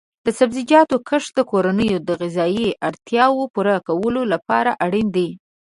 د 0.25 0.27
سبزیجاتو 0.39 0.95
کښت 1.09 1.31
د 1.35 1.39
کورنیو 1.51 1.97
د 2.07 2.09
غذایي 2.21 2.67
اړتیاو 2.87 3.41
پوره 3.53 3.77
کولو 3.87 4.21
لپاره 4.33 4.71
اړین 4.85 5.07
دی. 5.15 5.29